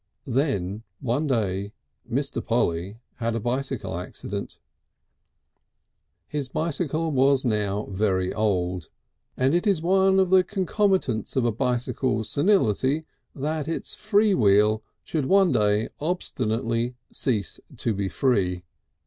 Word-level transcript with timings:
Then 0.25 0.81
one 0.99 1.27
day 1.27 1.73
Mr. 2.11 2.43
Polly 2.43 2.97
had 3.17 3.35
a 3.35 3.39
bicycle 3.39 3.95
accident. 3.95 4.57
His 6.27 6.49
bicycle 6.49 7.11
was 7.11 7.45
now 7.45 7.85
very 7.87 8.33
old, 8.33 8.89
and 9.37 9.53
it 9.53 9.67
is 9.67 9.79
one 9.79 10.19
of 10.19 10.31
the 10.31 10.43
concomitants 10.43 11.35
of 11.35 11.45
a 11.45 11.51
bicycle's 11.51 12.31
senility 12.31 13.05
that 13.35 13.67
its 13.67 13.93
free 13.93 14.33
wheel 14.33 14.81
should 15.03 15.27
one 15.27 15.51
day 15.51 15.89
obstinately 15.99 16.95
cease 17.13 17.59
to 17.77 17.93
be 17.93 18.09
free. 18.09 18.63